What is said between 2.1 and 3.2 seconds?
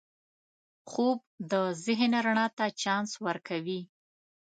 رڼا ته چانس